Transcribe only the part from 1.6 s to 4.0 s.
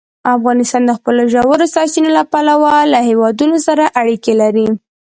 سرچینو له پلوه له هېوادونو سره